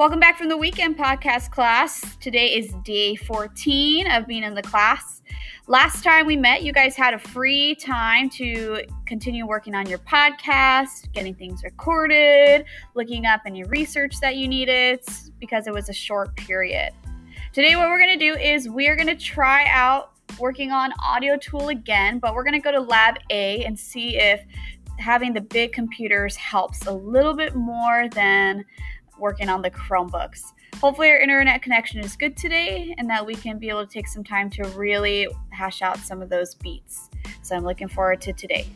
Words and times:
Welcome 0.00 0.18
back 0.18 0.38
from 0.38 0.48
the 0.48 0.56
weekend 0.56 0.96
podcast 0.96 1.50
class. 1.50 2.16
Today 2.20 2.56
is 2.56 2.72
day 2.86 3.16
14 3.16 4.10
of 4.10 4.26
being 4.26 4.44
in 4.44 4.54
the 4.54 4.62
class. 4.62 5.20
Last 5.66 6.02
time 6.02 6.24
we 6.24 6.38
met, 6.38 6.62
you 6.62 6.72
guys 6.72 6.96
had 6.96 7.12
a 7.12 7.18
free 7.18 7.74
time 7.74 8.30
to 8.30 8.80
continue 9.04 9.46
working 9.46 9.74
on 9.74 9.86
your 9.86 9.98
podcast, 9.98 11.12
getting 11.12 11.34
things 11.34 11.62
recorded, 11.62 12.64
looking 12.94 13.26
up 13.26 13.42
any 13.44 13.62
research 13.64 14.18
that 14.22 14.36
you 14.36 14.48
needed 14.48 15.00
because 15.38 15.66
it 15.66 15.74
was 15.74 15.90
a 15.90 15.92
short 15.92 16.34
period. 16.34 16.92
Today, 17.52 17.76
what 17.76 17.90
we're 17.90 18.00
going 18.00 18.18
to 18.18 18.34
do 18.34 18.40
is 18.40 18.70
we 18.70 18.88
are 18.88 18.96
going 18.96 19.06
to 19.06 19.22
try 19.22 19.66
out 19.66 20.12
working 20.38 20.70
on 20.70 20.92
Audiotool 20.92 21.70
again, 21.70 22.20
but 22.20 22.34
we're 22.34 22.44
going 22.44 22.54
to 22.54 22.58
go 22.58 22.72
to 22.72 22.80
lab 22.80 23.16
A 23.28 23.66
and 23.66 23.78
see 23.78 24.16
if 24.16 24.42
having 24.98 25.34
the 25.34 25.42
big 25.42 25.72
computers 25.72 26.36
helps 26.36 26.86
a 26.86 26.92
little 26.92 27.34
bit 27.34 27.54
more 27.54 28.08
than 28.14 28.64
working 29.20 29.48
on 29.48 29.62
the 29.62 29.70
Chromebooks. 29.70 30.52
Hopefully, 30.80 31.10
our 31.10 31.18
internet 31.18 31.62
connection 31.62 32.00
is 32.00 32.16
good 32.16 32.36
today 32.36 32.94
and 32.98 33.08
that 33.10 33.24
we 33.24 33.34
can 33.34 33.58
be 33.58 33.68
able 33.68 33.86
to 33.86 33.92
take 33.92 34.08
some 34.08 34.24
time 34.24 34.48
to 34.50 34.62
really 34.70 35.28
hash 35.50 35.82
out 35.82 35.98
some 35.98 36.22
of 36.22 36.28
those 36.28 36.54
beats. 36.54 37.10
So, 37.42 37.54
I'm 37.54 37.64
looking 37.64 37.88
forward 37.88 38.20
to 38.22 38.32
today. 38.32 38.66